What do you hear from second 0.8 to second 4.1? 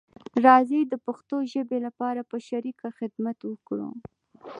د پښتو ژبې لپاره په شریکه خدمت وکړو